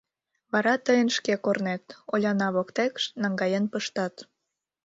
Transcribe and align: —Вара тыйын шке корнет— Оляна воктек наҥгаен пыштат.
—Вара 0.51 0.73
тыйын 0.85 1.09
шке 1.17 1.33
корнет— 1.45 1.83
Оляна 2.13 2.47
воктек 2.55 2.93
наҥгаен 3.21 3.65
пыштат. 3.73 4.15